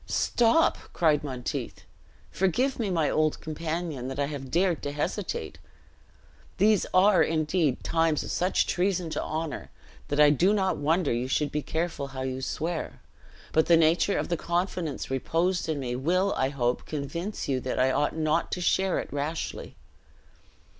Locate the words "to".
4.81-4.91, 9.11-9.21, 18.53-18.59